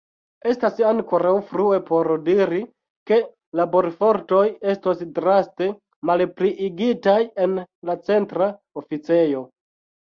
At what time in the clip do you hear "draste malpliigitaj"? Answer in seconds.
5.21-7.21